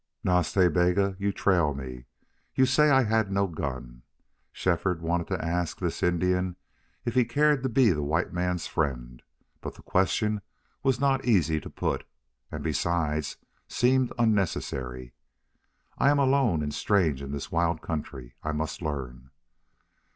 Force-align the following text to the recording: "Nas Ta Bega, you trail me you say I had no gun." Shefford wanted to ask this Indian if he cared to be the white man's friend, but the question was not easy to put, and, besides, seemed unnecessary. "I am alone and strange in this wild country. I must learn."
"Nas 0.23 0.51
Ta 0.51 0.67
Bega, 0.67 1.15
you 1.19 1.31
trail 1.31 1.75
me 1.75 2.05
you 2.55 2.65
say 2.65 2.89
I 2.89 3.03
had 3.03 3.31
no 3.31 3.45
gun." 3.45 4.01
Shefford 4.51 4.99
wanted 4.99 5.27
to 5.27 5.45
ask 5.45 5.77
this 5.77 6.01
Indian 6.01 6.55
if 7.05 7.13
he 7.13 7.23
cared 7.23 7.61
to 7.61 7.69
be 7.69 7.91
the 7.91 8.01
white 8.01 8.33
man's 8.33 8.65
friend, 8.65 9.21
but 9.61 9.75
the 9.75 9.83
question 9.83 10.41
was 10.81 10.99
not 10.99 11.25
easy 11.25 11.61
to 11.61 11.69
put, 11.69 12.03
and, 12.51 12.63
besides, 12.63 13.37
seemed 13.67 14.11
unnecessary. 14.17 15.13
"I 15.99 16.09
am 16.09 16.17
alone 16.17 16.63
and 16.63 16.73
strange 16.73 17.21
in 17.21 17.31
this 17.31 17.51
wild 17.51 17.83
country. 17.83 18.33
I 18.41 18.53
must 18.53 18.81
learn." 18.81 19.29